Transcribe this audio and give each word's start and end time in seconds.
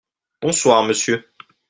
Bonsoir 0.41 0.81
monsieur. 0.81 1.29